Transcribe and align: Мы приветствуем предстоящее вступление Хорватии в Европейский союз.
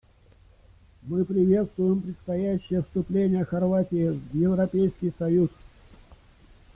Мы 1.03 1.23
приветствуем 1.25 2.01
предстоящее 2.01 2.81
вступление 2.81 3.45
Хорватии 3.45 4.09
в 4.09 4.33
Европейский 4.35 5.13
союз. 5.19 5.51